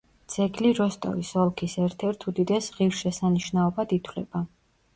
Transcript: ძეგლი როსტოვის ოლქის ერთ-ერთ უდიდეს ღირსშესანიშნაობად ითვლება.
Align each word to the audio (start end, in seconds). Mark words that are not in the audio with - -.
ძეგლი 0.35 0.69
როსტოვის 0.77 1.29
ოლქის 1.41 1.75
ერთ-ერთ 1.85 2.27
უდიდეს 2.33 2.73
ღირსშესანიშნაობად 2.81 3.97
ითვლება. 4.01 4.47